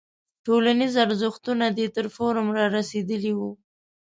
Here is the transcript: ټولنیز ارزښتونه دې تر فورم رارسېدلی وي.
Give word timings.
ټولنیز 0.45 0.93
ارزښتونه 1.05 1.65
دې 1.77 1.87
تر 1.95 2.05
فورم 2.15 2.47
رارسېدلی 2.57 3.33
وي. 3.39 3.51